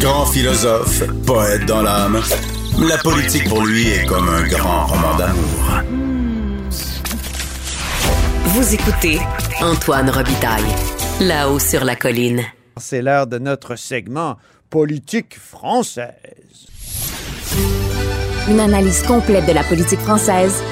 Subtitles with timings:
[0.00, 2.20] Grand philosophe, poète dans l'âme,
[2.78, 5.82] la politique pour lui est comme un grand roman d'amour.
[8.44, 9.18] Vous écoutez
[9.60, 10.64] Antoine Robitaille,
[11.20, 12.44] là-haut sur la colline.
[12.76, 14.36] C'est l'heure de notre segment
[14.68, 16.14] politique française.
[18.48, 20.62] Une analyse complète de la politique française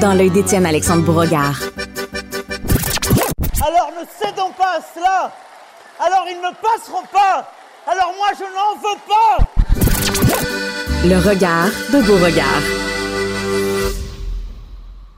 [0.00, 1.58] dans l'œil d'Étienne Alexandre Bourregard.
[3.60, 5.32] Alors ne cédons pas à cela.
[5.98, 7.50] Alors ils ne passeront pas.
[7.90, 9.38] Alors moi je n'en veux pas.
[11.08, 12.62] Le regard de Beauregard.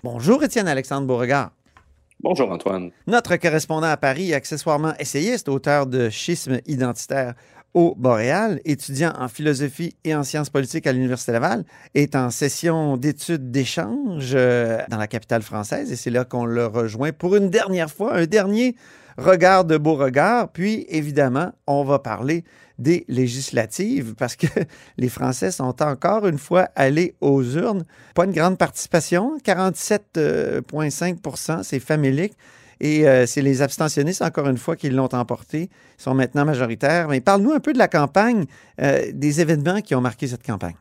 [0.04, 1.50] Bonjour Étienne Alexandre Beauregard.
[2.20, 2.92] Bonjour Antoine.
[3.08, 7.34] Notre correspondant à Paris, accessoirement essayiste, auteur de Schisme identitaire
[7.74, 12.96] au Boréal, étudiant en philosophie et en sciences politiques à l'Université Laval, est en session
[12.96, 17.50] d'études d'échange euh, dans la capitale française et c'est là qu'on le rejoint pour une
[17.50, 18.76] dernière fois, un dernier
[19.20, 20.50] regard de Beauregard.
[20.50, 22.44] Puis, évidemment, on va parler
[22.78, 24.46] des législatives parce que
[24.96, 27.84] les Français sont encore une fois allés aux urnes.
[28.14, 32.34] Pas une grande participation, 47,5% c'est famélique.
[32.82, 35.68] Et euh, c'est les abstentionnistes, encore une fois, qui l'ont emporté.
[35.98, 37.08] Ils sont maintenant majoritaires.
[37.08, 38.46] Mais parle-nous un peu de la campagne,
[38.80, 40.76] euh, des événements qui ont marqué cette campagne.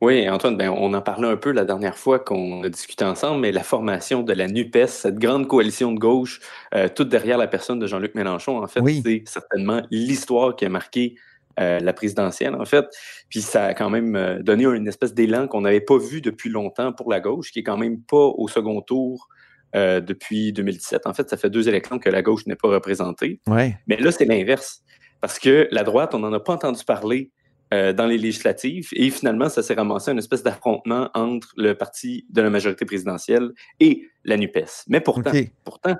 [0.00, 3.40] Oui, Antoine, ben, on en parlait un peu la dernière fois qu'on a discuté ensemble,
[3.40, 6.40] mais la formation de la NUPES, cette grande coalition de gauche,
[6.74, 10.68] euh, toute derrière la personne de Jean-Luc Mélenchon, en fait, c'est certainement l'histoire qui a
[10.68, 11.14] marqué
[11.60, 12.84] euh, la présidentielle, en fait.
[13.28, 16.50] Puis ça a quand même euh, donné une espèce d'élan qu'on n'avait pas vu depuis
[16.50, 19.28] longtemps pour la gauche, qui est quand même pas au second tour
[19.76, 21.04] depuis 2017.
[21.04, 23.40] En fait, ça fait deux élections que la gauche n'est pas représentée.
[23.48, 23.76] Ouais.
[23.88, 24.84] Mais là, c'est l'inverse.
[25.20, 27.32] Parce que la droite, on n'en a pas entendu parler
[27.74, 28.88] euh, dans les législatives.
[28.92, 33.50] Et finalement, ça s'est ramassé une espèce d'affrontement entre le parti de la majorité présidentielle
[33.80, 34.84] et la NUPES.
[34.88, 35.32] Mais pourtant,
[35.64, 35.96] pourtant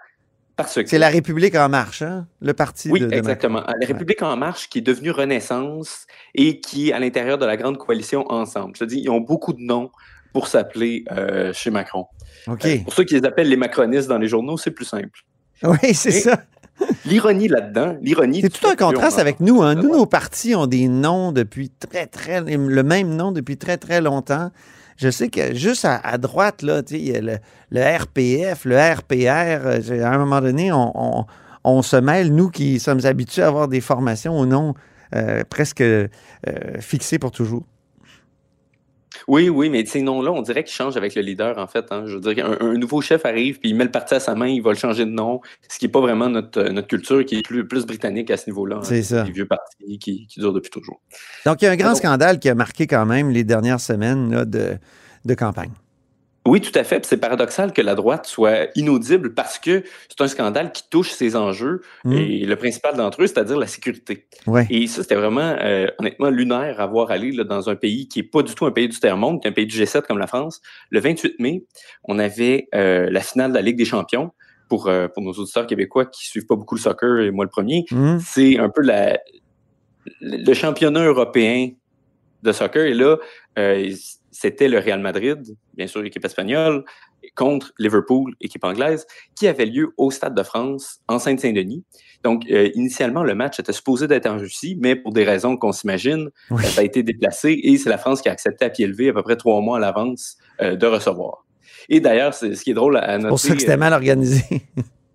[0.56, 0.86] parce que...
[0.86, 2.28] C'est la République en marche, hein?
[2.41, 3.64] le parti oui, de, Oui, exactement.
[3.67, 7.56] La République en marche qui est devenue Renaissance et qui est à l'intérieur de la
[7.56, 8.77] grande coalition Ensemble.
[8.78, 9.91] Je dis, ils ont beaucoup de noms
[10.33, 12.06] pour s'appeler euh, chez Macron.
[12.46, 12.64] OK.
[12.67, 15.24] Euh, pour ceux qui les appellent les macronistes dans les journaux, c'est plus simple.
[15.62, 16.45] Oui, c'est ça.
[17.06, 18.40] L'ironie là-dedans, l'ironie.
[18.40, 19.62] C'est tout un contraste avec nous.
[19.62, 19.74] Hein?
[19.74, 22.40] Nous, nos partis ont des noms depuis très, très.
[22.40, 24.50] le même nom depuis très, très longtemps.
[24.96, 27.39] Je sais que juste à, droite, là, il y a le,
[27.80, 29.67] RPF, le RPR.
[29.67, 33.80] Euh, à un moment donné, on, se mêle, nous qui sommes habitués à avoir des
[33.80, 34.74] formations au nom
[35.14, 36.08] euh, presque euh,
[36.80, 37.64] fixés pour toujours.
[39.29, 41.86] Oui, oui, mais ces noms-là, on dirait qu'ils changent avec le leader, en fait.
[41.90, 42.05] Hein.
[42.07, 44.48] Je veux dire, un, nouveau chef arrive, puis il met le parti à sa main,
[44.48, 47.24] il va le changer de nom, ce qui n'est pas vraiment notre, euh, notre culture,
[47.24, 48.77] qui est plus, plus britannique à ce niveau-là.
[48.77, 48.85] Hein.
[48.85, 49.24] C'est ça.
[49.24, 51.01] Les vieux partis qui, qui, durent depuis toujours.
[51.46, 54.30] Donc, il y a un grand scandale qui a marqué quand même les dernières semaines
[54.33, 54.77] là, de,
[55.24, 55.73] de campagne.
[56.46, 57.06] Oui, tout à fait.
[57.06, 61.36] C'est paradoxal que la droite soit inaudible parce que c'est un scandale qui touche ses
[61.36, 62.12] enjeux Mmh.
[62.12, 64.27] et le principal d'entre eux, c'est-à-dire la sécurité.
[64.46, 64.66] Ouais.
[64.68, 68.18] Et ça, c'était vraiment, euh, honnêtement, lunaire à voir aller là, dans un pays qui
[68.20, 70.18] est pas du tout un pays du tiers-monde, qui est un pays du G7 comme
[70.18, 70.60] la France.
[70.90, 71.64] Le 28 mai,
[72.05, 74.32] on avait euh, la finale de la Ligue des champions.
[74.70, 77.50] Pour, euh, pour nos auditeurs québécois qui suivent pas beaucoup le soccer, et moi le
[77.50, 78.18] premier, Mmh.
[78.20, 79.18] c'est un peu la,
[80.20, 81.68] le championnat européen
[82.42, 82.86] de soccer.
[82.86, 83.18] Et là,
[83.58, 83.90] euh,
[84.34, 86.84] c'était le Real Madrid, bien sûr, équipe espagnole,
[87.36, 89.06] contre Liverpool, équipe anglaise,
[89.36, 91.84] qui avait lieu au Stade de France, en Seine-Saint-Denis.
[92.22, 95.73] Donc, euh, initialement, le match était supposé d'être en Russie, mais pour des raisons qu'on
[95.73, 96.64] s'imagine, Oui.
[96.64, 99.12] ça a été déplacé et c'est la France qui a accepté à pied levé à
[99.12, 101.44] peu près trois mois à l'avance euh, de recevoir.
[101.89, 103.23] Et d'ailleurs, ce qui est drôle à noter...
[103.23, 104.42] C'est pour ça que c'était euh, mal organisé.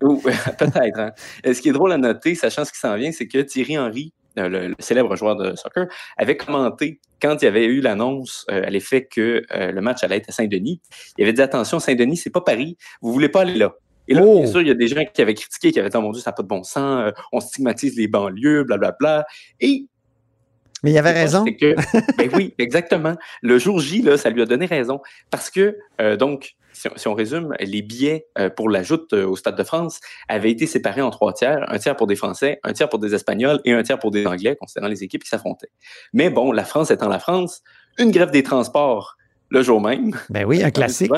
[0.00, 0.98] Peut-être.
[0.98, 1.10] hein.
[1.46, 3.76] Euh, Ce qui est drôle à noter, sachant ce qui s'en vient, c'est que Thierry
[3.78, 5.86] Henry, euh, le, le célèbre joueur de soccer,
[6.16, 10.02] avait commenté quand il y avait eu l'annonce euh, à l'effet que euh, le match
[10.02, 10.80] allait être à Saint-Denis.
[11.18, 13.74] Il avait dit attention, Saint-Denis, c'est pas Paris, vous voulez pas aller là.
[14.08, 14.40] Et là, Oh!
[14.40, 16.10] bien sûr, il y a des gens qui avaient critiqué, qui avaient dit oh mon
[16.12, 19.24] Dieu, ça n'a pas de bon sens, euh, on stigmatise les banlieues, blablabla.
[19.60, 19.86] Et
[20.82, 21.44] Mais il avait raison.
[21.44, 21.74] que,
[22.16, 23.14] ben oui, exactement.
[23.42, 25.00] Le jour J, là, ça lui a donné raison.
[25.30, 29.12] Parce que, euh, donc, si on, si on résume, les billets euh, pour la joute
[29.12, 31.64] euh, au Stade de France avaient été séparés en trois tiers.
[31.68, 34.26] Un tiers pour des Français, un tiers pour des Espagnols et un tiers pour des
[34.26, 35.70] Anglais, considérant les équipes qui s'affrontaient.
[36.12, 37.62] Mais bon, la France étant la France,
[37.98, 39.16] une grève des transports
[39.50, 40.16] le jour même.
[40.30, 41.12] Ben oui, un classique.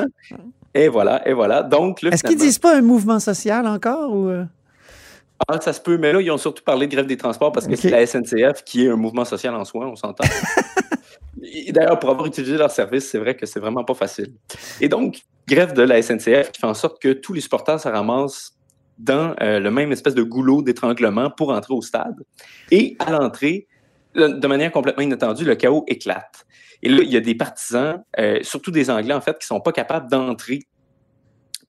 [0.74, 1.62] Et voilà, et voilà.
[1.62, 4.44] Donc, Est-ce qu'ils disent pas un mouvement social encore ou euh?
[5.48, 7.66] Ah, ça se peut, mais là, ils ont surtout parlé de grève des transports parce
[7.66, 10.24] que c'est la SNCF qui est un mouvement social en soi, on s'entend.
[11.70, 14.32] D'ailleurs, pour avoir utilisé leur service, c'est vrai que c'est vraiment pas facile.
[14.80, 17.88] Et donc, grève de la SNCF qui fait en sorte que tous les supporters se
[17.88, 18.56] ramassent
[18.98, 22.22] dans euh, le même espèce de goulot d'étranglement pour entrer au stade.
[22.70, 23.66] Et à l'entrée,
[24.14, 26.46] de manière complètement inattendue, le chaos éclate.
[26.82, 29.60] Et là, il y a des partisans, euh, surtout des Anglais, en fait, qui sont
[29.60, 30.60] pas capables d'entrer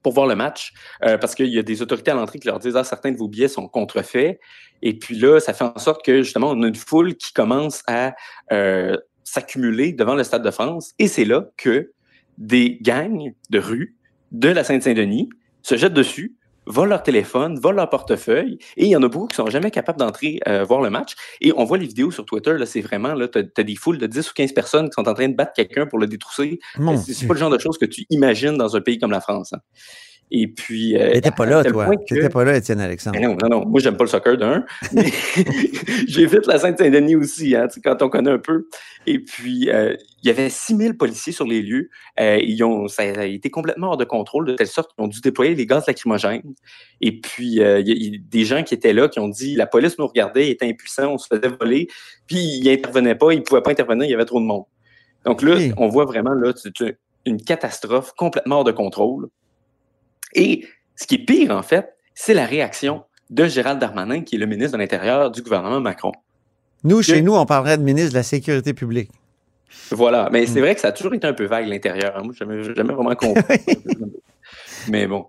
[0.02, 2.76] pour voir le match, parce qu'il y a des autorités à l'entrée qui leur disent
[2.76, 4.38] ah certains de vos billets sont contrefaits.
[4.82, 7.82] Et puis là, ça fait en sorte que justement on a une foule qui commence
[7.86, 8.14] à
[9.22, 10.92] s'accumuler devant le Stade de France.
[10.98, 11.90] Et c'est là que
[12.38, 13.96] des gangs de rue
[14.32, 15.28] de la Seine-Saint-Denis
[15.62, 16.36] se jettent dessus,
[16.66, 19.70] volent leur téléphone, volent leur portefeuille, et il y en a beaucoup qui sont jamais
[19.70, 21.14] capables d'entrer euh, voir le match.
[21.40, 23.98] Et on voit les vidéos sur Twitter, là, c'est vraiment, là, tu as, des foules
[23.98, 26.58] de 10 ou 15 personnes qui sont en train de battre quelqu'un pour le détrousser.
[26.96, 29.52] C'est pas le genre de choses que tu imagines dans un pays comme la France.
[29.52, 29.60] Hein.
[30.30, 30.96] Et puis.
[30.96, 31.90] Euh, T'étais pas là, toi.
[32.06, 33.20] T'étais pas là, Étienne Alexandre.
[33.20, 33.66] non, non, non.
[33.66, 34.64] Moi, j'aime pas le soccer d'un.
[36.08, 38.66] J'évite la Sainte-Saint-Denis aussi, hein, quand on connaît un peu.
[39.06, 41.90] Et puis, euh, il y avait 6000 policiers sur les lieux.
[42.18, 45.08] Euh, ils ont, ça a été complètement hors de contrôle, de telle sorte qu'ils ont
[45.08, 46.54] dû déployer les gaz lacrymogènes.
[47.00, 49.66] Et puis, euh, il y, a des gens qui étaient là qui ont dit la
[49.66, 51.88] police nous regardait, était impuissant, on se faisait voler.
[52.26, 54.64] Puis, ils n'intervenaient pas, ils ne pouvaient pas intervenir, il y avait trop de monde.
[55.24, 56.52] Donc là, on voit vraiment là,
[57.24, 59.28] une catastrophe complètement hors de contrôle.
[60.32, 60.66] Et
[60.96, 64.46] ce qui est pire, en fait, c'est la réaction de Gérald Darmanin, qui est le
[64.46, 66.12] ministre de l'Intérieur du gouvernement Macron.
[66.84, 69.10] Nous, chez nous, on parlerait de ministre de la Sécurité publique.
[69.90, 70.62] Voilà, mais c'est hmm.
[70.62, 72.14] vrai que ça a toujours été un peu vague l'intérieur.
[72.16, 72.22] Hein.
[72.24, 73.58] Moi, je n'ai jamais vraiment compris.
[74.88, 75.26] mais bon.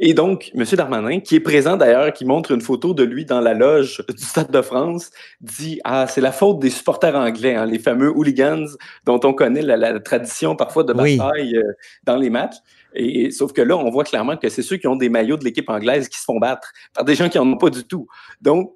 [0.00, 0.64] Et donc, M.
[0.74, 4.22] Darmanin, qui est présent d'ailleurs, qui montre une photo de lui dans la loge du
[4.22, 5.10] Stade de France,
[5.40, 8.66] dit Ah, c'est la faute des supporters anglais, hein, les fameux hooligans
[9.06, 11.72] dont on connaît la, tradition parfois de bataille euh,
[12.04, 12.56] dans les matchs.
[12.94, 15.44] Et, sauf que là, on voit clairement que c'est ceux qui ont des maillots de
[15.44, 18.06] l'équipe anglaise qui se font battre par des gens qui n'en ont pas du tout.
[18.40, 18.72] Donc,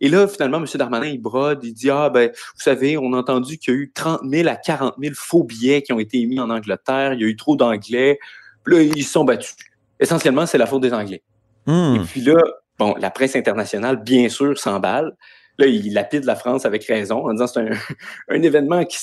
[0.00, 0.66] et là, finalement, M.
[0.74, 3.80] Darmanin, il brode, il dit Ah, ben, vous savez, on a entendu qu'il y a
[3.80, 7.20] eu 30 000 à 40 000 faux billets qui ont été émis en Angleterre, il
[7.20, 8.18] y a eu trop d'Anglais.
[8.64, 9.56] Puis là, ils se sont battus.
[9.98, 11.22] Essentiellement, c'est la faute des Anglais.
[11.66, 11.96] Hmm.
[11.96, 12.40] Et puis là,
[12.78, 15.16] bon, la presse internationale, bien sûr, s'emballe.
[15.58, 18.96] Là, il lapide la France avec raison en disant que c'est un, un, événement qui,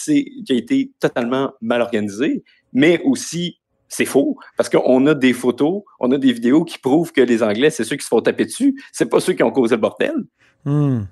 [0.46, 3.60] qui a été totalement mal organisé, mais aussi
[3.96, 7.42] c'est faux parce qu'on a des photos, on a des vidéos qui prouvent que les
[7.42, 9.82] Anglais, c'est ceux qui se font taper dessus, c'est pas ceux qui ont causé le
[9.82, 10.16] bordel.
[10.66, 11.04] Hmm.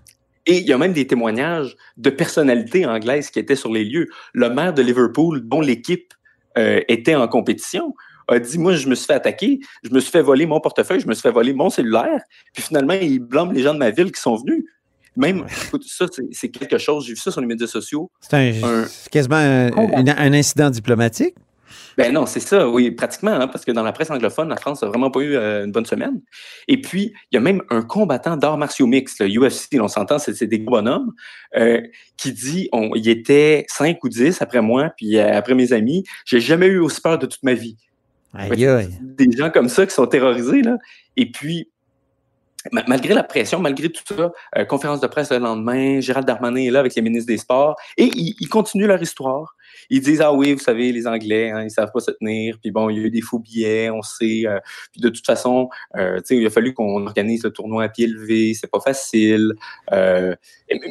[0.45, 4.07] Et il y a même des témoignages de personnalités anglaises qui étaient sur les lieux.
[4.33, 6.13] Le maire de Liverpool, dont l'équipe
[6.57, 7.95] euh, était en compétition,
[8.27, 10.99] a dit Moi, je me suis fait attaquer, je me suis fait voler mon portefeuille,
[10.99, 12.19] je me suis fait voler mon cellulaire.
[12.53, 14.65] Puis finalement, il blâme les gens de ma ville qui sont venus.
[15.15, 17.05] Même, écoute, ça, c'est quelque chose.
[17.05, 18.11] J'ai vu ça sur les médias sociaux.
[18.19, 21.35] C'est quasiment un incident diplomatique.
[21.97, 24.81] Ben non, c'est ça, oui, pratiquement, hein, parce que dans la presse anglophone, la France
[24.81, 26.21] n'a vraiment pas eu euh, une bonne semaine.
[26.67, 30.17] Et puis, il y a même un combattant d'arts martiaux mixtes, le UFC, on s'entend,
[30.17, 31.13] c'est des gros bonhommes,
[31.55, 31.81] euh,
[32.17, 36.39] qui dit, il était 5 ou 10 après moi, puis euh, après mes amis, j'ai
[36.39, 37.77] jamais eu aussi peur de toute ma vie.
[38.33, 38.89] Aïe, aïe.
[39.01, 40.77] Des gens comme ça qui sont terrorisés, là.
[41.15, 41.69] Et puis,
[42.87, 44.31] malgré la pression, malgré tout ça,
[44.65, 48.09] conférence de presse le lendemain, Gérald Darmanin est là avec les ministres des Sports, et
[48.15, 49.55] ils continuent leur histoire
[49.89, 52.57] ils disent ah oui, vous savez, les Anglais, hein, ils savent pas se tenir.
[52.61, 54.43] Puis bon, il y a eu des faux billets, on sait.
[54.45, 54.59] Euh,
[54.91, 58.53] puis de toute façon, euh, il a fallu qu'on organise le tournoi à pied levé.
[58.53, 59.53] C'est pas facile.
[59.91, 60.35] Euh,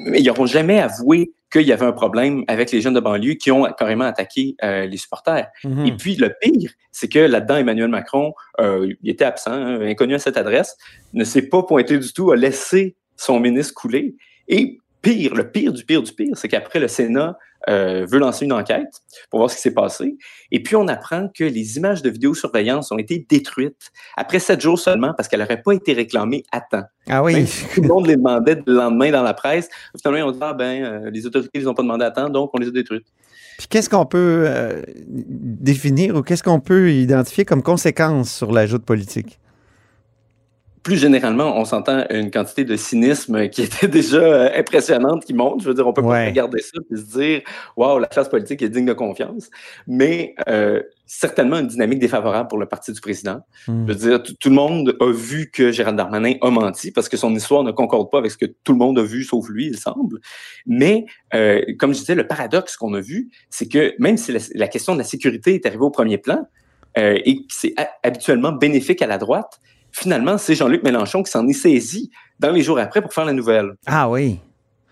[0.06, 3.34] mais ils n'auront jamais avoué qu'il y avait un problème avec les jeunes de banlieue
[3.34, 5.48] qui ont carrément attaqué euh, les supporters.
[5.64, 5.86] Mm-hmm.
[5.86, 10.18] Et puis le pire, c'est que là-dedans, Emmanuel Macron, il était absent, hein, inconnu à
[10.18, 10.76] cette adresse,
[11.12, 14.16] ne s'est pas pointé du tout, a laissé son ministre couler.
[14.48, 17.36] Et pire, le pire du pire du pire, c'est qu'après le Sénat
[17.68, 18.90] euh, veut lancer une enquête
[19.30, 20.16] pour voir ce qui s'est passé.
[20.50, 24.78] Et puis, on apprend que les images de vidéosurveillance ont été détruites après sept jours
[24.78, 26.84] seulement parce qu'elles n'auraient pas été réclamées à temps.
[27.08, 27.46] Ah oui.
[27.74, 29.68] tout le monde les demandait le lendemain dans la presse.
[30.00, 32.30] Finalement, on dit Ah ben, euh, les autorités ne les ont pas demandé à temps,
[32.30, 33.06] donc on les a détruites.
[33.58, 38.78] Puis qu'est-ce qu'on peut euh, définir ou qu'est-ce qu'on peut identifier comme conséquence sur l'ajout
[38.78, 39.38] de politique?
[40.82, 45.62] Plus généralement, on s'entend une quantité de cynisme qui était déjà euh, impressionnante qui monte.
[45.62, 47.42] Je veux dire, on peut pas regarder ça et se dire
[47.76, 49.48] Waouh, la classe politique est digne de confiance.
[49.86, 53.40] Mais euh, certainement une dynamique défavorable pour le parti du président.
[53.68, 53.86] Hmm.
[53.86, 57.16] Je veux dire, tout le monde a vu que Gérald Darmanin a menti parce que
[57.16, 59.66] son histoire ne concorde pas avec ce que tout le monde a vu, sauf lui,
[59.66, 60.18] il semble.
[60.66, 64.68] Mais, euh, comme je disais, le paradoxe qu'on a vu, c'est que même si la,
[64.68, 66.46] question de la sécurité est arrivée au premier plan,
[66.94, 69.62] et que c'est habituellement bénéfique à la droite,
[69.92, 73.32] finalement, c'est Jean-Luc Mélenchon qui s'en est saisi dans les jours après pour faire la
[73.32, 73.72] nouvelle.
[73.86, 74.40] Ah oui.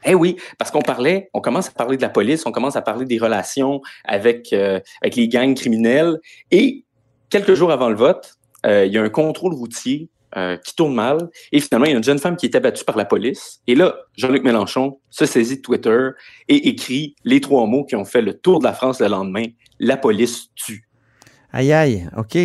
[0.05, 2.83] Eh oui, parce qu'on parlait, on commence à parler de la police, on commence à
[2.83, 6.19] parler des relations avec, euh, avec les gangs criminels.
[6.51, 6.85] Et
[7.29, 8.35] quelques jours avant le vote,
[8.67, 11.29] euh, il y a un contrôle routier euh, qui tourne mal.
[11.53, 13.61] Et finalement, il y a une jeune femme qui est abattue par la police.
[13.67, 16.09] Et là, Jean-Luc Mélenchon se saisit de Twitter
[16.49, 19.45] et écrit les trois mots qui ont fait le tour de la France le lendemain.
[19.79, 20.89] La police tue.
[21.53, 22.39] Aïe aïe, OK.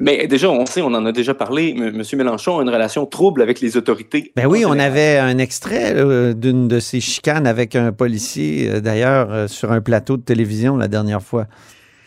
[0.00, 2.02] Mais déjà, on sait, on en a déjà parlé, M.
[2.14, 4.32] Mélenchon a une relation trouble avec les autorités.
[4.34, 5.94] Ben oui, on avait un extrait
[6.34, 10.76] d'une de ces chicanes avec un policier, euh, d'ailleurs, euh, sur un plateau de télévision
[10.76, 11.46] la dernière fois.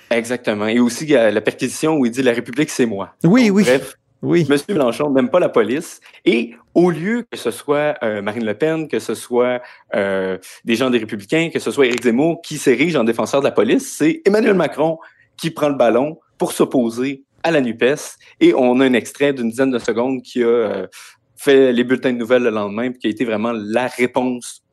[0.09, 0.67] Exactement.
[0.67, 3.15] Et aussi la perquisition où il dit la République, c'est moi.
[3.23, 3.63] Oui, oui.
[3.63, 4.47] Bref, oui.
[4.49, 4.57] M.
[4.69, 5.99] Mélenchon n'aime pas la police.
[6.25, 9.61] Et au lieu que ce soit euh, Marine Le Pen, que ce soit
[9.95, 13.45] euh, des gens des Républicains, que ce soit Éric Zemmour qui s'érige en défenseur de
[13.45, 14.97] la police, c'est Emmanuel Macron
[15.35, 18.17] qui prend le ballon pour s'opposer à la NUPES.
[18.39, 20.87] Et on a un extrait d'une dizaine de secondes qui a euh,
[21.35, 24.63] fait les bulletins de nouvelles le lendemain, qui a été vraiment la réponse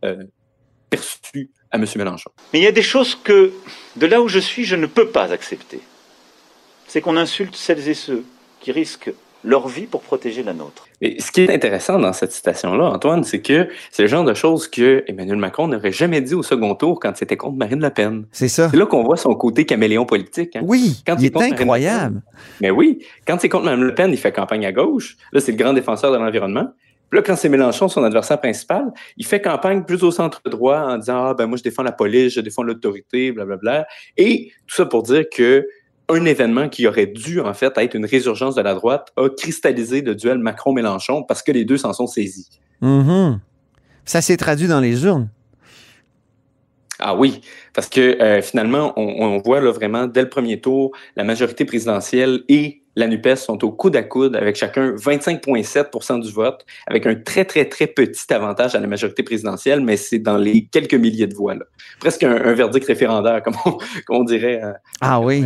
[0.88, 1.86] perçue à M.
[1.96, 2.30] Mélenchon.
[2.52, 3.52] Mais il y a des choses que,
[3.96, 5.80] de là où je suis, je ne peux pas accepter.
[6.86, 8.24] C'est qu'on insulte celles et ceux
[8.60, 9.12] qui risquent
[9.44, 10.86] leur vie pour protéger la nôtre.
[11.00, 14.34] Et ce qui est intéressant dans cette citation-là, Antoine, c'est que c'est le genre de
[14.34, 17.90] choses que Emmanuel Macron n'aurait jamais dit au second tour quand c'était contre Marine Le
[17.90, 18.26] Pen.
[18.32, 18.68] C'est ça.
[18.70, 20.56] C'est là qu'on voit son côté caméléon politique.
[20.56, 20.60] Hein.
[20.64, 22.22] Oui, quand il est, incroyable.
[22.60, 25.16] mais oui, quand c'est contre Marine Le Pen, il fait campagne à gauche.
[25.32, 26.68] Là, c'est le grand défenseur de l'environnement.
[27.10, 28.84] Puis là, quand c'est Mélenchon, son adversaire principal,
[29.16, 31.92] il fait campagne plus au centre droit en disant Ah, ben moi, je défends la
[31.92, 33.86] police, je défends l'autorité, blablabla.
[34.16, 35.66] Et tout ça pour dire que
[36.10, 40.02] un événement qui aurait dû, en fait, être une résurgence de la droite a cristallisé
[40.02, 42.48] le duel Macron-Mélenchon parce que les deux s'en sont saisis.
[42.82, 43.38] Mm-hmm.
[44.04, 45.28] Ça s'est traduit dans les urnes.
[47.02, 47.40] Ah oui,
[47.74, 52.42] parce que euh, finalement, on, voit là, vraiment dès le premier tour, la majorité présidentielle
[52.48, 57.14] et la NUPES sont au coude à coude avec chacun 25,7% du vote, avec un
[57.14, 61.26] très, très, très petit avantage à la majorité présidentielle, mais c'est dans les quelques milliers
[61.26, 61.54] de voix.
[61.54, 61.64] Là.
[62.00, 63.54] Presque un, verdict référendaire, comme
[64.10, 64.62] on, dirait.
[64.62, 65.44] Euh, ah oui.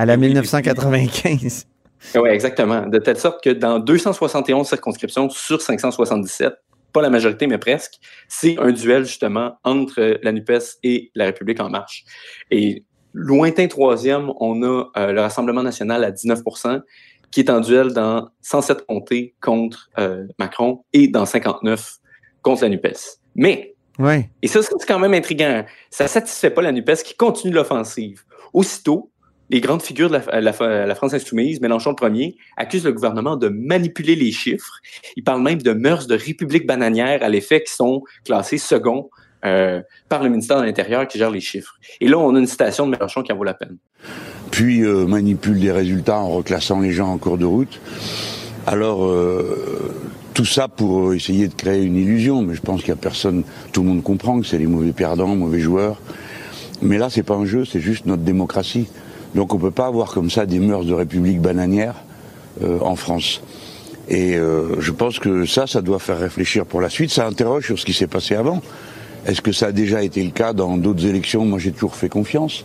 [0.00, 1.66] À la 1995.
[2.14, 2.86] Oui, exactement.
[2.86, 6.54] De telle sorte que dans 271 circonscriptions sur 577,
[6.90, 11.60] pas la majorité, mais presque, c'est un duel justement entre la NUPES et la République
[11.60, 12.04] en marche.
[12.50, 16.80] Et lointain troisième, on a euh, le Rassemblement national à 19%
[17.30, 21.98] qui est en duel dans 107 comtés contre euh, Macron et dans 59
[22.40, 23.18] contre la NUPES.
[23.34, 24.30] Mais, ouais.
[24.40, 28.22] et ça, c'est quand même intriguant, ça ne satisfait pas la NUPES qui continue l'offensive.
[28.54, 29.10] Aussitôt,
[29.50, 34.14] les grandes figures de la, France insoumise, Mélenchon le premier, accusent le gouvernement de manipuler
[34.14, 34.80] les chiffres.
[35.16, 39.10] Ils parlent même de mœurs de république bananière à l'effet qui sont classées second
[39.44, 41.74] euh, par le ministère de l'Intérieur qui gère les chiffres.
[42.00, 43.76] Et là, on a une citation de Mélenchon qui en vaut la peine.
[44.52, 47.80] Puis euh, manipule des résultats en reclassant les gens en cours de route.
[48.66, 49.92] Alors, euh,
[50.34, 53.42] tout ça pour essayer de créer une illusion, mais je pense qu'il n'y a personne,
[53.72, 56.00] tout le monde comprend que c'est les mauvais perdants, mauvais joueurs.
[56.82, 58.86] Mais là, c'est pas un jeu, c'est juste notre démocratie.
[59.34, 61.94] Donc on ne peut pas avoir comme ça des mœurs de république bananière
[62.62, 63.42] euh, en France.
[64.08, 67.10] Et euh, je pense que ça, ça doit faire réfléchir pour la suite.
[67.10, 68.60] Ça interroge sur ce qui s'est passé avant.
[69.26, 71.44] Est-ce que ça a déjà été le cas dans d'autres élections?
[71.44, 72.64] Moi, j'ai toujours fait confiance.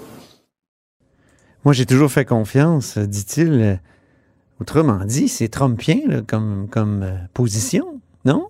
[1.64, 3.80] Moi, j'ai toujours fait confiance, dit-il.
[4.60, 8.48] Autrement dit, c'est trumpien comme, comme euh, position, non?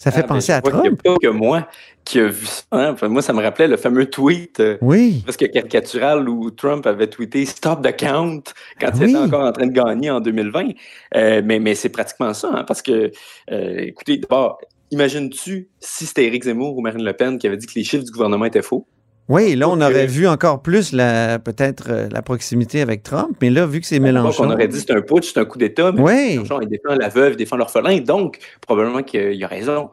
[0.00, 0.84] Ça fait ah, penser à Trump.
[0.84, 1.68] Il pas que moi
[2.04, 2.62] qui a vu ça.
[2.70, 2.96] Hein.
[3.08, 5.24] moi, ça me rappelait le fameux tweet euh, oui.
[5.26, 8.42] que caricatural où Trump avait tweeté Stop the count
[8.80, 10.68] quand il était encore en train de gagner en 2020.
[11.16, 13.10] Euh, mais mais c'est pratiquement ça, hein, parce que,
[13.50, 14.60] euh, écoutez, d'abord,
[14.92, 18.04] imagines-tu si c'était Éric Zemmour ou Marine Le Pen qui avait dit que les chiffres
[18.04, 18.86] du gouvernement étaient faux?
[19.28, 23.66] Oui, là, on aurait vu encore plus la peut-être la proximité avec Trump, mais là,
[23.66, 24.44] vu que c'est Mélenchon...
[24.44, 26.30] On aurait dit c'est un putsch, c'est un coup d'État, mais oui.
[26.30, 29.90] Mélenchon, il défend la veuve, il défend l'orphelin, donc probablement qu'il a raison,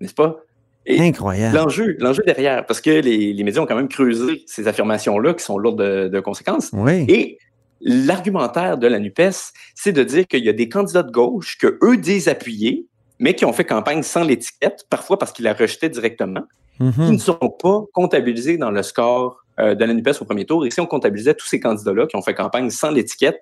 [0.00, 0.42] n'est-ce pas?
[0.88, 1.56] Incroyable.
[1.56, 5.58] L'enjeu, l'enjeu derrière, parce que les, médias ont quand même creusé ces affirmations-là qui sont
[5.58, 6.70] lourdes de, conséquences.
[6.72, 7.04] Oui.
[7.08, 7.38] Et
[7.80, 11.78] l'argumentaire de la NUPES, c'est de dire qu'il y a des candidats de gauche que
[11.82, 12.86] eux disent appuyer,
[13.22, 16.42] mais qui ont fait campagne sans l'étiquette, parfois parce qu'ils la rejetaient directement,
[16.78, 20.66] qui ne sont pas comptabilisés dans le score euh, de la NUPES au premier tour.
[20.66, 23.40] Et si on comptabilisait tous ces candidats-là qui ont fait campagne sans l'étiquette,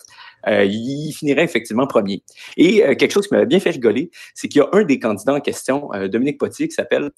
[0.49, 2.23] euh, il finirait effectivement premier.
[2.57, 4.99] Et euh, quelque chose qui m'avait bien fait rigoler, c'est qu'il y a un des
[4.99, 7.11] candidats en question, Dominique Potier, qui s'appelle,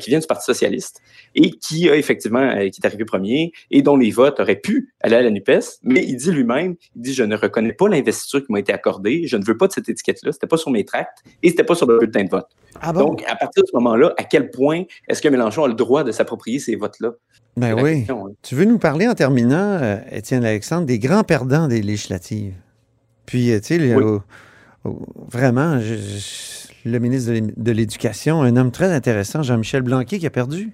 [0.00, 1.00] qui vient du Parti socialiste
[1.34, 5.16] et qui a effectivement, qui est arrivé premier et dont les votes auraient pu aller
[5.16, 8.52] à la NUPES, mais il dit lui-même, il dit, je ne reconnais pas l'investiture qui
[8.52, 11.18] m'a été accordée, je ne veux pas de cette étiquette-là, c'était pas sur mes tracts
[11.42, 12.48] et c'était pas sur le bulletin de vote.
[12.80, 15.74] Ah Donc, à partir de ce moment-là, à quel point est-ce que Mélenchon a le
[15.74, 17.12] droit de s'approprier ces votes-là?
[17.56, 18.06] Ben oui.
[18.08, 18.26] Hein.
[18.42, 22.54] Tu veux nous parler en terminant, euh, Étienne Alexandre, des grands perdants des législatives?
[23.30, 23.94] Puis, euh, tu sais,
[25.30, 25.78] vraiment,
[26.84, 30.72] le ministre de l'Éducation, un homme très intéressant, Jean-Michel Blanquet, qui a perdu.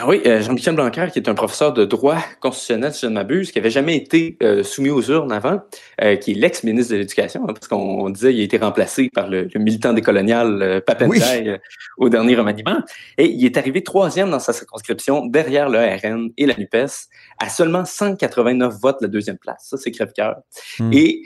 [0.00, 3.12] Ah oui, euh, Jean-Michel Blanquer, qui est un professeur de droit constitutionnel, si je ne
[3.12, 5.62] m'abuse, qui avait jamais été euh, soumis aux urnes avant,
[6.02, 9.28] euh, qui est l'ex-ministre de l'Éducation, hein, parce qu'on disait qu'il a été remplacé par
[9.28, 11.58] le, militant décolonial euh,
[11.98, 12.78] au dernier remaniement.
[13.18, 17.06] Et il est arrivé troisième dans sa circonscription, derrière le RN et la NUPES,
[17.38, 19.68] à seulement 189 votes la deuxième place.
[19.70, 20.38] Ça, c'est crève-cœur.
[20.80, 20.92] Hmm.
[20.92, 21.22] Et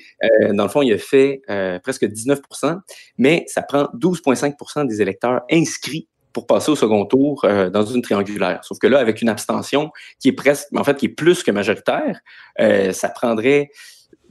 [0.53, 1.41] dans le fond, il a fait
[1.83, 2.79] presque 19%
[3.17, 8.01] mais ça prend 12,5 des électeurs inscrits pour passer au second tour euh, dans une
[8.01, 8.63] triangulaire.
[8.63, 9.91] Sauf que là, avec une abstention
[10.21, 12.21] qui est presque, en fait, qui est plus que majoritaire,
[12.61, 13.71] euh, ça prendrait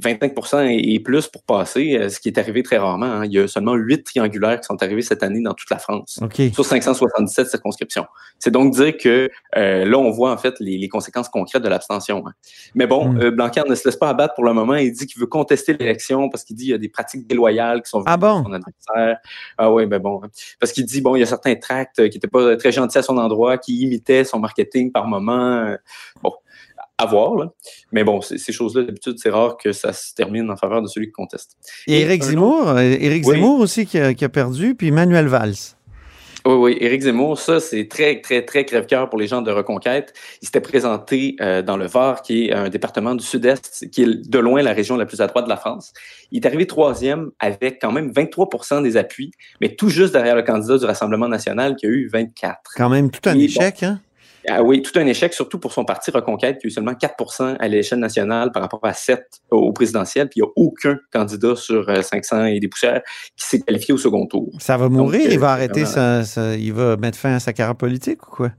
[0.01, 3.05] 25% et plus pour passer, euh, ce qui est arrivé très rarement.
[3.05, 3.25] Hein.
[3.25, 6.19] Il y a seulement huit triangulaires qui sont arrivés cette année dans toute la France,
[6.53, 8.05] sur 577 circonscriptions.
[8.39, 12.23] C'est donc dire que euh, là, on voit en fait les, conséquences concrètes de l'abstention.
[12.27, 12.33] Hein.
[12.75, 13.21] Mais bon, mm.
[13.21, 14.75] euh, Blanquer ne se laisse pas abattre pour le moment.
[14.75, 17.81] Il dit qu'il veut contester l'élection parce qu'il dit qu'il y a des pratiques déloyales
[17.81, 18.43] qui sont ah bon?
[18.43, 19.17] son adversaire.
[19.57, 20.21] Ah oui, ben bon.
[20.23, 20.29] Hein.
[20.59, 23.03] Parce qu'il dit, bon, il y a certains tracts qui n'étaient pas très gentils à
[23.03, 25.75] son endroit, qui imitaient son marketing par moment.
[26.21, 26.33] Bon,
[26.97, 27.35] à voir.
[27.35, 27.51] Là.
[27.91, 31.07] Mais bon, ces choses-là, d'habitude, c'est rare que ça se termine en faveur de celui
[31.07, 31.57] qui conteste.
[31.87, 35.55] Et, Éric Zemmour, Éric Zemmour aussi qui a, perdu, puis Manuel Valls.
[36.45, 40.13] Oui, oui, Éric Zemmour, ça, c'est très, très, très crève-cœur pour les gens de Reconquête.
[40.41, 44.29] Il s'était présenté euh, dans le Var, qui est un département du Sud-Est, qui est
[44.29, 45.91] de loin la région la plus à droite de la France.
[46.31, 50.43] Il est arrivé troisième avec quand même 23% des appuis, mais tout juste derrière le
[50.43, 52.59] candidat du Rassemblement national qui a eu 24.
[52.75, 53.99] Quand même tout un échec, hein?
[54.49, 57.57] Ah oui, tout un échec, surtout pour son parti Reconquête, qui a eu seulement 4
[57.59, 61.55] à l'échelle nationale par rapport à 7 au présidentiel, puis il n'y a aucun candidat
[61.57, 63.01] sur 500 euh, et des poussières
[63.35, 64.49] qui s'est qualifié au second tour.
[64.59, 66.21] Ça va mourir, il va euh, arrêter, sa,
[66.55, 68.51] il va mettre fin à sa carrière politique ou quoi?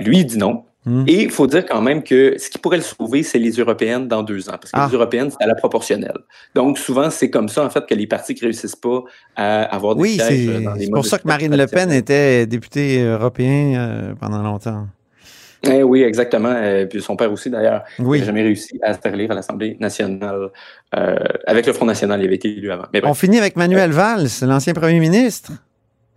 [0.00, 0.64] lui, il dit non.
[0.86, 1.04] Hmm.
[1.06, 4.08] Et il faut dire quand même que ce qui pourrait le sauver, c'est les européennes
[4.08, 4.90] dans deux ans, parce que les ah.
[4.90, 6.16] européennes, c'est à la proportionnelle.
[6.54, 9.02] Donc, souvent, c'est comme ça, en fait, que les partis qui réussissent pas
[9.36, 12.46] à avoir des oui, sièges dans les C'est pour ça que Marine Le Pen était
[12.46, 14.86] députée européen pendant longtemps.
[15.62, 16.52] Eh oui, exactement.
[16.54, 19.76] Euh, puis son père aussi, d'ailleurs, n'a jamais réussi à se faire lire à l'Assemblée
[19.78, 20.48] nationale.
[20.96, 22.86] Euh, avec le Front national, il avait été élu avant.
[23.02, 25.52] On finit avec Manuel Valls, l'ancien premier ministre.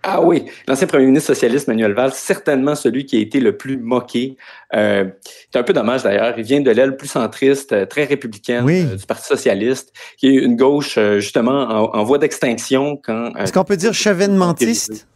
[0.06, 3.78] Ah oui, l'ancien premier ministre socialiste Manuel Valls, certainement celui qui a été le plus
[3.78, 4.36] moqué.
[4.76, 5.06] Euh,
[5.50, 6.34] c'est un peu dommage d'ailleurs.
[6.38, 11.00] Il vient de l'aile plus centriste, très républicaine du Parti socialiste, qui est une gauche
[11.20, 13.34] justement en, voie d'extinction quand.
[13.38, 15.08] Est-ce qu'on peut dire chevènementiste?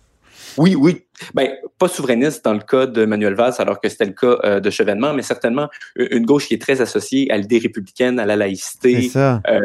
[0.58, 1.06] Oui, oui.
[1.34, 4.60] Ben, pas souverainiste dans le cas de Manuel Valls, alors que c'était le cas euh,
[4.60, 8.36] de Chevènement, mais certainement une gauche qui est très associée à l'idée républicaine, à la
[8.36, 9.10] laïcité.
[9.10, 9.42] Ça.
[9.48, 9.62] Euh,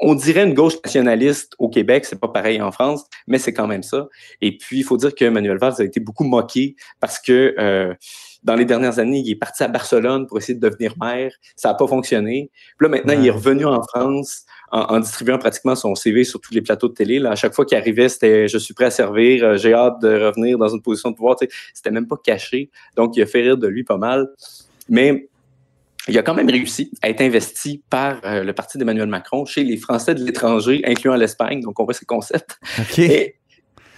[0.00, 3.66] on dirait une gauche nationaliste au Québec, c'est pas pareil en France, mais c'est quand
[3.66, 4.08] même ça.
[4.40, 7.94] Et puis, il faut dire que Manuel Valls a été beaucoup moqué parce que euh,
[8.46, 11.32] dans les dernières années, il est parti à Barcelone pour essayer de devenir maire.
[11.56, 12.48] Ça n'a pas fonctionné.
[12.78, 16.54] Puis là, maintenant, il est revenu en France en, distribuant pratiquement son CV sur tous
[16.54, 17.18] les plateaux de télé.
[17.18, 20.00] Là, à chaque fois qu'il arrivait, c'était je suis prêt à servir, euh, j'ai hâte
[20.00, 21.36] de revenir dans une position de pouvoir.
[21.74, 22.70] C'était même pas caché.
[22.96, 24.28] Donc, il a fait rire de lui pas mal.
[24.88, 25.28] Mais
[26.06, 29.64] il a quand même réussi à être investi par euh, le parti d'Emmanuel Macron chez
[29.64, 31.62] les Français de l'étranger, incluant l'Espagne.
[31.62, 32.60] Donc, on voit ses concepts.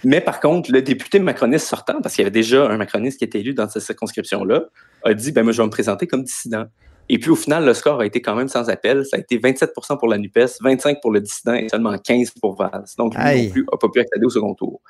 [0.03, 3.25] Mais par contre, le député macroniste sortant, parce qu'il y avait déjà un macroniste qui
[3.25, 4.65] était élu dans cette circonscription-là,
[5.03, 6.65] a dit ben moi, je vais me présenter comme dissident.
[7.09, 9.03] Et puis au final, le score a été quand même sans appel.
[9.05, 12.55] Ça a été 27% pour la NUPES, 25% pour le dissident et seulement 15% pour
[12.55, 12.85] Valls.
[12.97, 14.81] Donc, lui non plus n'a pas pu accéder au second tour.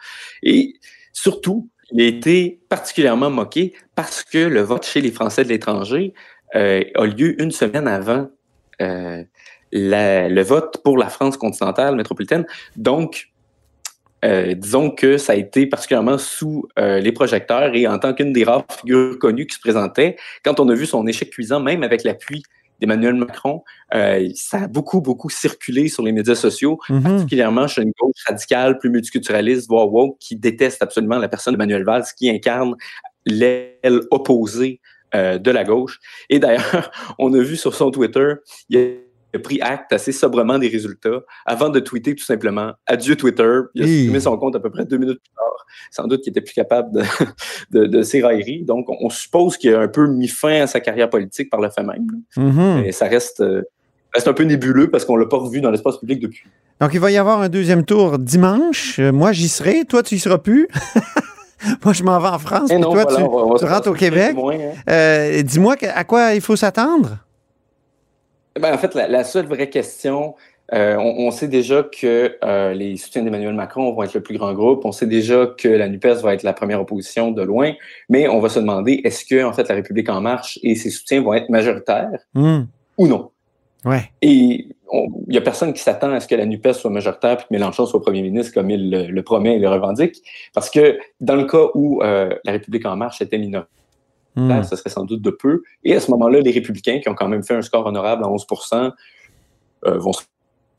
[0.43, 0.73] Et
[1.13, 6.13] surtout, il a été particulièrement moqué parce que le vote chez les Français de l'étranger
[6.55, 8.29] euh, a lieu une semaine avant
[8.81, 9.23] euh,
[9.71, 12.45] le vote pour la France continentale métropolitaine.
[12.75, 13.29] Donc,
[14.25, 18.33] euh, disons que ça a été particulièrement sous euh, les projecteurs et en tant qu'une
[18.33, 21.83] des rares figures connues qui se présentait, quand on a vu son échec cuisant, même
[21.83, 22.43] avec l'appui
[22.79, 27.03] d'Emmanuel Macron, euh, ça a beaucoup, beaucoup circulé sur les médias sociaux, mm-hmm.
[27.03, 31.83] particulièrement chez une gauche radicale, plus multiculturaliste, voire woke, qui déteste absolument la personne d'Emmanuel
[31.83, 32.75] Valls, qui incarne
[33.25, 34.79] l'aile opposée
[35.13, 35.99] de la gauche.
[36.29, 38.35] Et d'ailleurs, on a vu sur son Twitter,
[38.69, 42.73] il y a a pris acte assez sobrement des résultats avant de tweeter tout simplement
[42.87, 43.59] Adieu Twitter.
[43.75, 45.65] Il a supprimé son compte à peu près deux minutes plus tard.
[45.91, 46.91] Sans doute qu'il était plus capable
[47.71, 48.63] de, de, ses railleries.
[48.63, 51.69] Donc, on, suppose qu'il a un peu mis fin à sa carrière politique par le
[51.69, 52.07] fait même.
[52.35, 52.81] Mm-hmm.
[52.81, 53.61] Mais ça reste, euh,
[54.13, 56.43] reste un peu nébuleux parce qu'on ne l'a pas revu dans l'espace public depuis.
[56.81, 58.99] Donc, il va y avoir un deuxième tour dimanche.
[58.99, 59.85] Euh, moi, j'y serai.
[59.85, 60.67] Toi, tu y seras plus.
[61.83, 62.71] Moi, je m'en vais en France.
[62.71, 64.33] Et toi, tu, rentres au Québec.
[64.37, 64.71] Hein.
[64.89, 67.17] Euh, dis-moi à quoi il faut s'attendre?
[68.69, 70.35] Ben, en fait, la, seule vraie question,
[70.73, 74.53] euh, on, sait déjà que euh, les soutiens d'Emmanuel Macron vont être le plus grand
[74.53, 74.85] groupe.
[74.85, 77.73] On sait déjà que la NUPES va être la première opposition de loin.
[78.09, 80.91] Mais on va se demander, est-ce que, en fait, la République en marche et ses
[80.91, 82.61] soutiens vont être majoritaires hmm.
[82.99, 83.31] ou non?
[83.85, 84.11] Ouais.
[84.21, 87.37] Et il n'y a personne qui s'attend à ce que la NUPES soit majoritaire et
[87.37, 90.17] que Mélenchon soit premier ministre comme il le, promet et le revendique.
[90.53, 93.78] Parce que dans le cas où euh, la République en marche était minoritaire,
[94.39, 94.63] Hmm.
[94.63, 95.63] ce serait sans doute de peu.
[95.83, 98.27] Et à ce moment-là, les républicains, qui ont quand même fait un score honorable à
[98.27, 98.91] 11%
[99.85, 100.11] euh, vont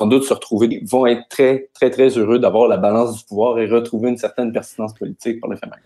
[0.01, 3.59] sans doute se retrouver, vont être très, très, très heureux d'avoir la balance du pouvoir
[3.59, 5.77] et retrouver une certaine persistance politique pour le féminin.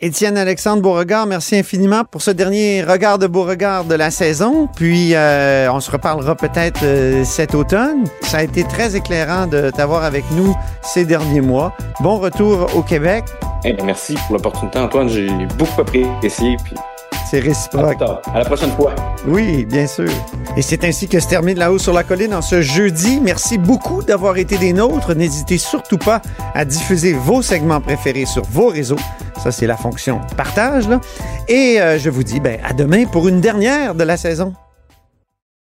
[0.00, 4.66] Étienne Alexandre Beauregard, merci infiniment pour ce dernier regard de Beauregard de la saison.
[4.66, 8.04] Puis euh, on se reparlera peut-être euh, cet automne.
[8.22, 11.76] Ça a été très éclairant de t'avoir avec nous ces derniers mois.
[12.00, 13.24] Bon retour au Québec
[13.64, 15.08] Eh ben, merci pour l'opportunité, Antoine.
[15.08, 16.56] J'ai beaucoup apprécié.
[16.64, 16.74] Puis
[17.34, 18.00] c'est réciproque.
[18.32, 18.94] À, la prochaine fois.
[19.26, 20.10] Oui, bien sûr.
[20.56, 23.20] Et c'est ainsi que se termine La Haut sur la Colline en ce jeudi.
[23.20, 25.14] Merci beaucoup d'avoir été des nôtres.
[25.16, 26.22] N'hésitez surtout pas
[26.54, 29.00] à diffuser vos segments préférés sur vos réseaux.
[29.42, 30.88] Ça, c'est la fonction partage.
[30.88, 31.00] Là.
[31.48, 34.52] Et euh, je vous dis ben, à demain pour une dernière de la saison.